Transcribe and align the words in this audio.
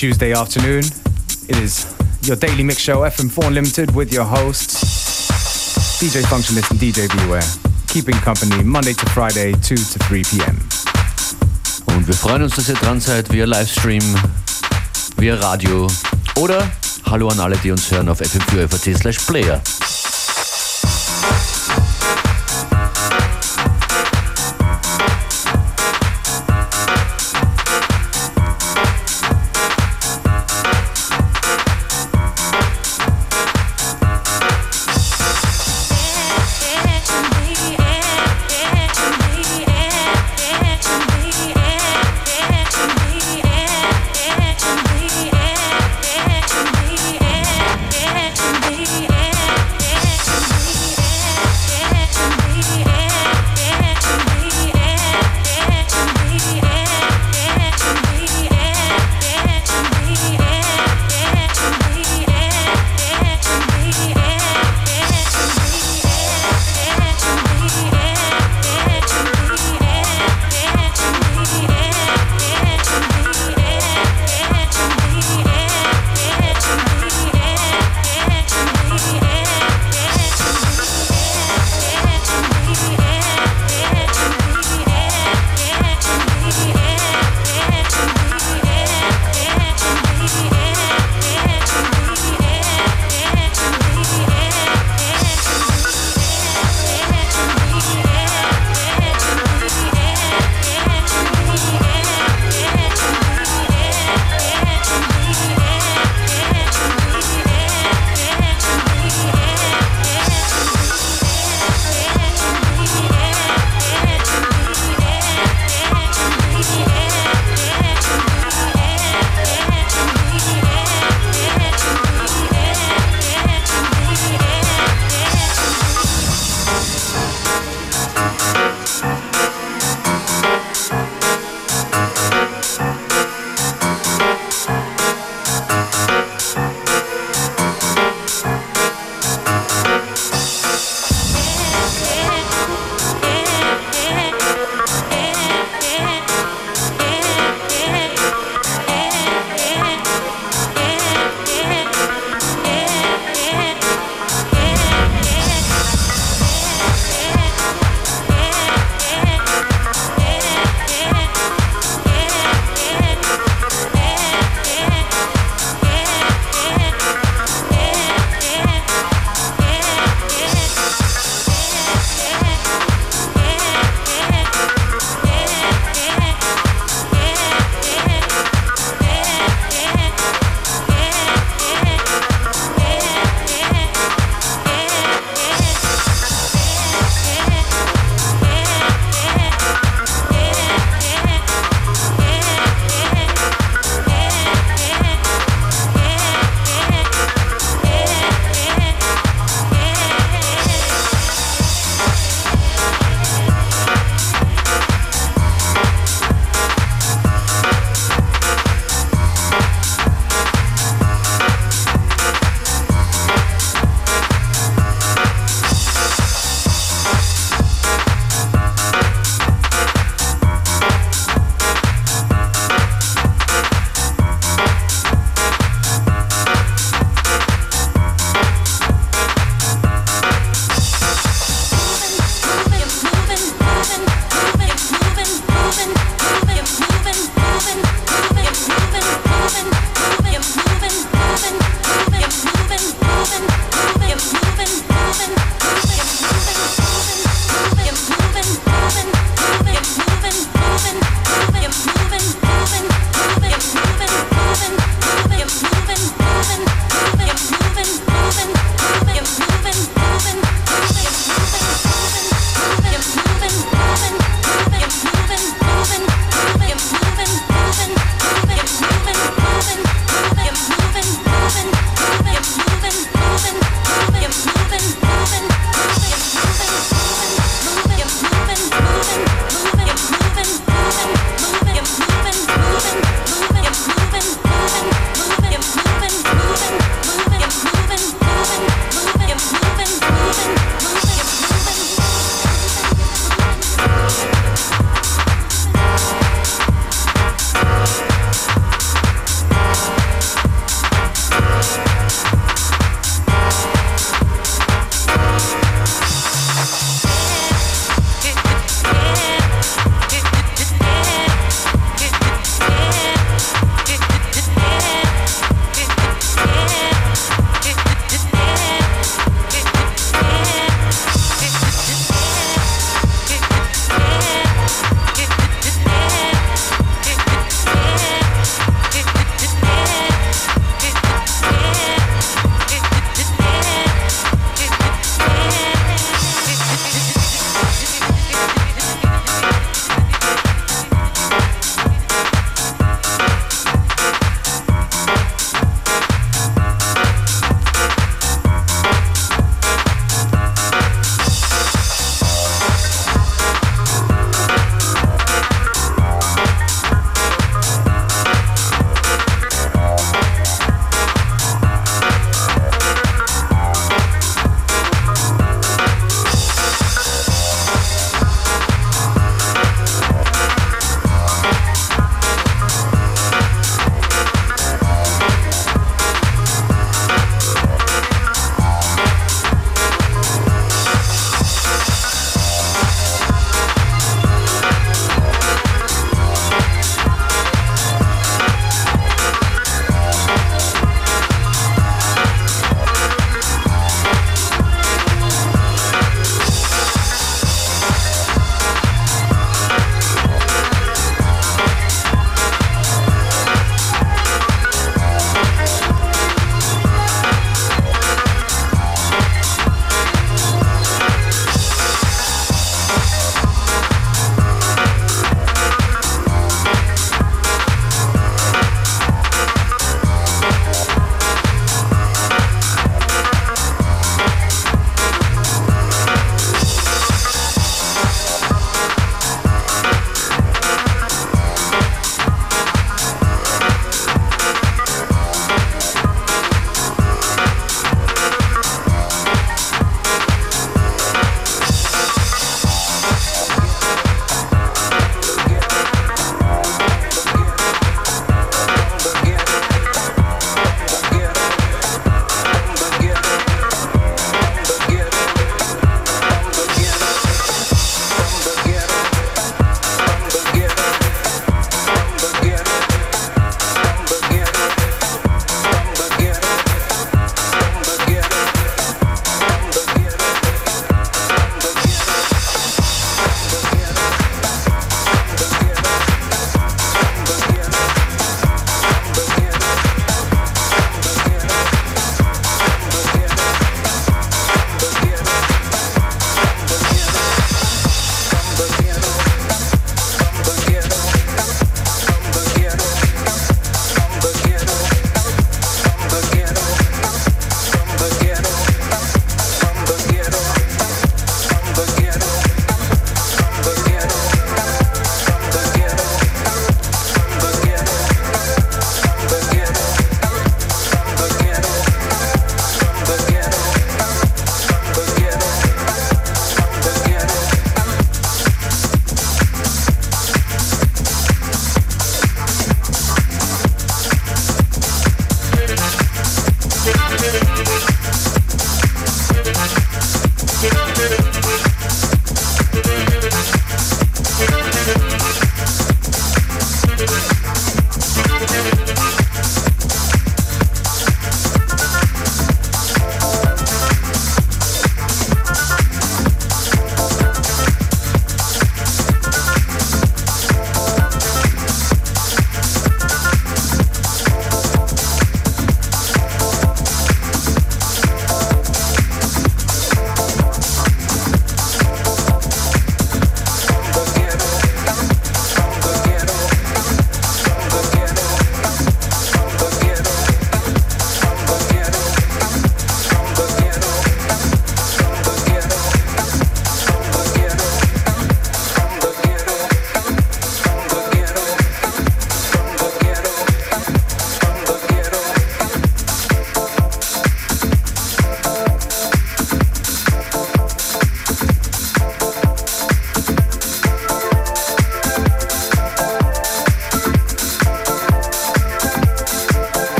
Tuesday 0.00 0.32
afternoon. 0.32 0.82
It 1.46 1.58
is 1.58 1.84
your 2.22 2.34
daily 2.34 2.62
mix 2.62 2.80
show 2.80 3.00
FM4 3.00 3.48
Unlimited 3.48 3.94
with 3.94 4.10
your 4.10 4.24
hosts 4.24 4.80
DJ 6.00 6.22
Functionist 6.22 6.70
and 6.70 6.80
DJ 6.80 7.06
Beware. 7.20 7.44
Keeping 7.86 8.14
company 8.24 8.64
Monday 8.64 8.94
to 8.94 9.06
Friday, 9.10 9.52
2 9.52 9.76
to 9.76 9.98
3 9.98 10.22
p.m. 10.22 10.56
Und 11.88 12.06
wir 12.06 12.14
freuen 12.14 12.44
uns, 12.44 12.56
dass 12.56 12.70
ihr 12.70 12.76
dran 12.76 12.98
seid 12.98 13.30
via 13.30 13.44
Livestream, 13.44 14.02
via 15.18 15.34
Radio 15.34 15.86
oder 16.36 16.66
Hallo 17.04 17.28
an 17.28 17.38
alle, 17.38 17.58
die 17.58 17.70
uns 17.70 17.90
hören 17.90 18.08
auf 18.08 18.22
fm4 18.22 18.96
slash 18.96 19.18
player. 19.26 19.60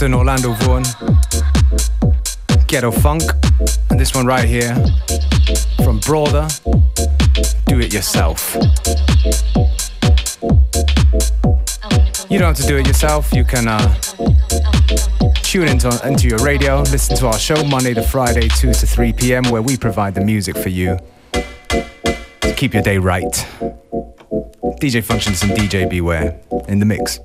Jackson, 0.00 0.14
Orlando 0.14 0.52
Vaughan, 0.52 0.82
Ghetto 2.66 2.90
Funk, 2.90 3.22
and 3.90 4.00
this 4.00 4.14
one 4.14 4.24
right 4.24 4.48
here 4.48 4.74
from 5.84 5.98
Broader, 5.98 6.48
Do 7.66 7.78
It 7.80 7.92
Yourself. 7.92 8.56
You 12.30 12.38
don't 12.38 12.48
have 12.48 12.56
to 12.56 12.66
do 12.66 12.78
it 12.78 12.86
yourself, 12.86 13.30
you 13.34 13.44
can 13.44 13.68
uh, 13.68 13.94
tune 15.42 15.68
into, 15.68 16.00
into 16.06 16.28
your 16.28 16.38
radio, 16.38 16.80
listen 16.80 17.14
to 17.18 17.26
our 17.26 17.38
show 17.38 17.62
Monday 17.64 17.92
to 17.92 18.02
Friday, 18.02 18.48
2 18.48 18.72
to 18.72 18.86
3 18.86 19.12
p.m., 19.12 19.50
where 19.50 19.60
we 19.60 19.76
provide 19.76 20.14
the 20.14 20.24
music 20.24 20.56
for 20.56 20.70
you 20.70 20.96
to 21.32 22.54
keep 22.56 22.72
your 22.72 22.82
day 22.82 22.96
right. 22.96 23.46
DJ 24.80 25.04
Functions 25.04 25.42
and 25.42 25.52
DJ 25.52 25.90
Beware 25.90 26.40
in 26.68 26.78
the 26.78 26.86
mix. 26.86 27.20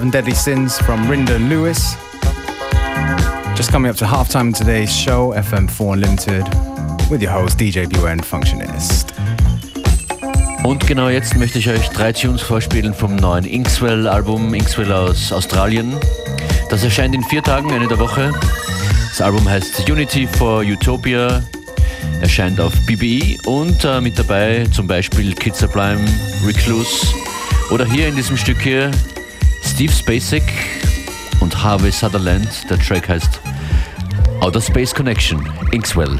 Seven 0.00 0.12
Deadly 0.12 0.34
Sins 0.34 0.78
from 0.78 1.10
Rinda 1.10 1.36
Lewis. 1.50 1.94
Just 3.54 3.70
coming 3.70 3.90
up 3.90 3.96
to 3.96 4.06
halftime 4.06 4.46
in 4.46 4.52
today's 4.54 4.90
show, 4.90 5.34
FM4 5.34 5.92
Unlimited, 5.92 7.10
with 7.10 7.22
your 7.22 7.32
host 7.32 7.58
DJ 7.58 7.86
BUN 7.86 8.18
Functionist. 8.20 9.12
Und 10.64 10.86
genau 10.86 11.10
jetzt 11.10 11.36
möchte 11.36 11.58
ich 11.58 11.68
euch 11.68 11.86
drei 11.90 12.14
Tunes 12.14 12.40
vorspielen 12.40 12.94
vom 12.94 13.14
neuen 13.14 13.44
Inkswell-Album, 13.44 14.54
Inkswell 14.54 14.90
aus 14.90 15.34
Australien. 15.34 15.94
Das 16.70 16.82
erscheint 16.82 17.14
in 17.14 17.22
vier 17.24 17.42
Tagen, 17.42 17.68
Ende 17.68 17.88
der 17.88 17.98
Woche. 17.98 18.32
Das 19.10 19.20
Album 19.20 19.46
heißt 19.46 19.86
Unity 19.86 20.26
for 20.26 20.62
Utopia, 20.62 21.42
erscheint 22.22 22.58
auf 22.58 22.72
BBE 22.86 23.36
und 23.44 23.84
äh, 23.84 24.00
mit 24.00 24.18
dabei 24.18 24.66
zum 24.72 24.86
Beispiel 24.86 25.34
Kid 25.34 25.54
Sublime, 25.54 26.00
Recluse 26.46 27.06
oder 27.70 27.84
hier 27.84 28.08
in 28.08 28.16
diesem 28.16 28.38
Stück 28.38 28.62
hier 28.62 28.90
Steve 29.80 29.94
Spacek 29.94 30.42
und 31.40 31.64
Harvey 31.64 31.90
Sutherland. 31.90 32.46
Der 32.68 32.78
Track 32.78 33.08
heißt 33.08 33.40
Outer 34.40 34.60
Space 34.60 34.94
Connection, 34.94 35.50
Inkswell. 35.72 36.18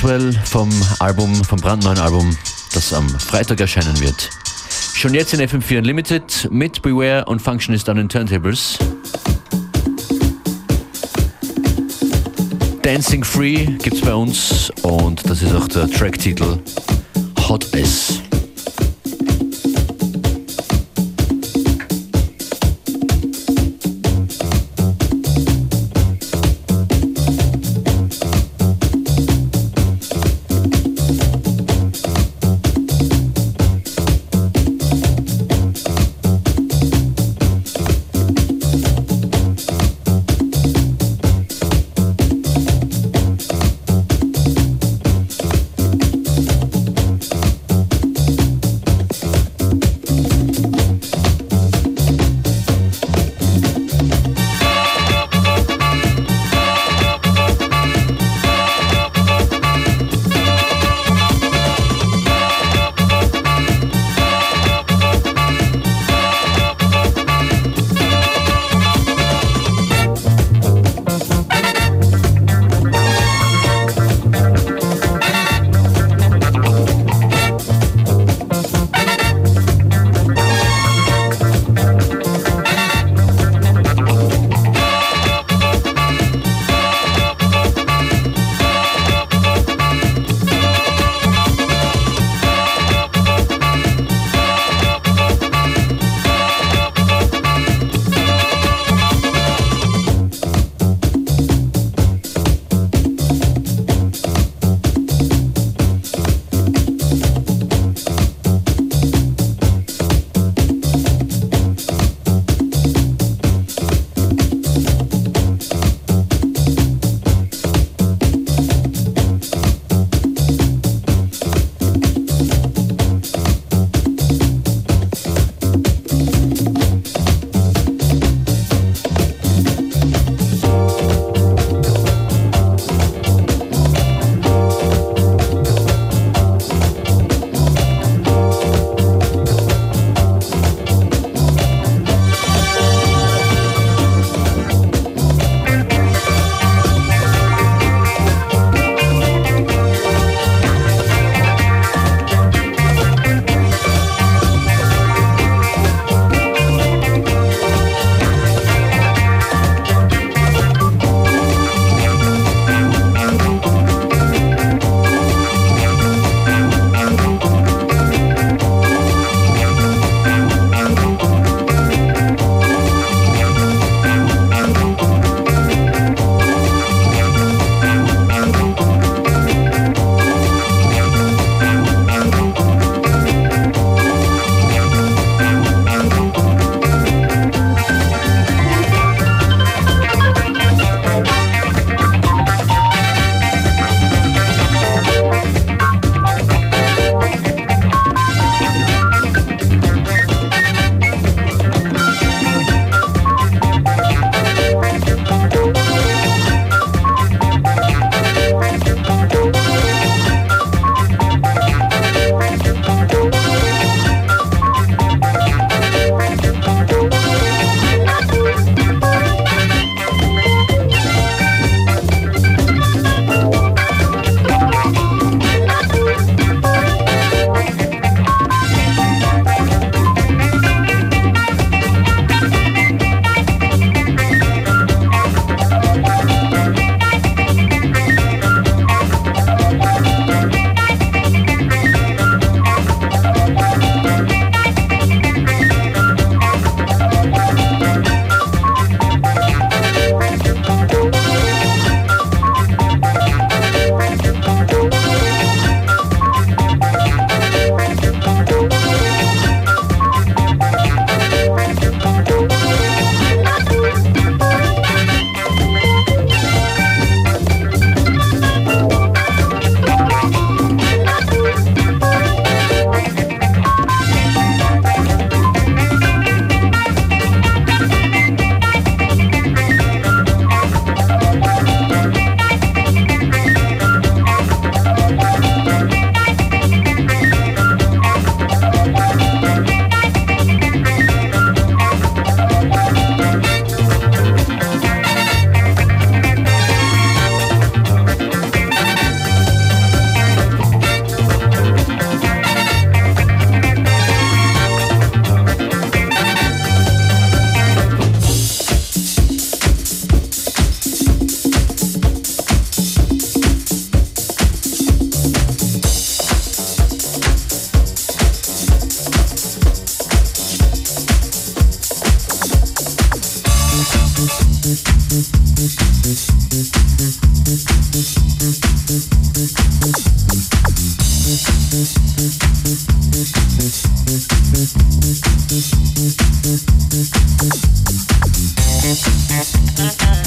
Inkswell 0.00 0.32
vom 0.44 0.70
Album, 0.98 1.34
vom 1.44 1.60
brandneuen 1.60 1.98
Album, 1.98 2.34
das 2.72 2.94
am 2.94 3.06
Freitag 3.06 3.60
erscheinen 3.60 4.00
wird. 4.00 4.30
Schon 4.94 5.12
jetzt 5.12 5.34
in 5.34 5.40
FM4 5.40 5.76
Unlimited 5.76 6.48
mit 6.50 6.80
Beware 6.80 7.26
und 7.26 7.42
Functionist 7.42 7.86
an 7.90 7.98
den 7.98 8.08
Turntables. 8.08 8.78
Dancing 12.80 13.22
Free 13.22 13.66
gibt's 13.82 14.00
bei 14.00 14.14
uns 14.14 14.72
und 14.80 15.28
das 15.28 15.42
ist 15.42 15.54
auch 15.54 15.68
der 15.68 15.90
Tracktitel 15.90 16.56
Hot 17.46 17.70
S. 17.74 18.19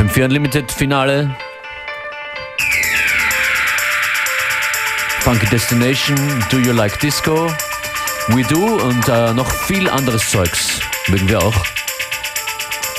FM4 0.00 0.24
Unlimited 0.24 0.72
Finale. 0.72 1.36
Funky 5.20 5.46
Destination, 5.50 6.16
Do 6.48 6.58
You 6.58 6.72
Like 6.72 6.98
Disco? 7.00 7.48
We 8.28 8.42
Do 8.44 8.78
und 8.78 9.06
äh, 9.08 9.34
noch 9.34 9.50
viel 9.52 9.90
anderes 9.90 10.30
Zeugs 10.30 10.80
mögen 11.08 11.28
wir 11.28 11.42
auch. 11.42 11.54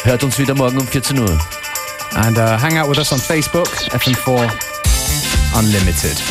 Hört 0.04 0.24
uns 0.24 0.38
wieder 0.38 0.54
morgen 0.54 0.78
um 0.78 0.88
14 0.88 1.18
Uhr. 1.18 1.40
And 2.14 2.38
uh, 2.38 2.62
hang 2.62 2.78
out 2.78 2.88
with 2.88 3.00
us 3.00 3.12
on 3.12 3.20
Facebook, 3.20 3.70
FM4 3.90 4.48
Unlimited. 5.58 6.22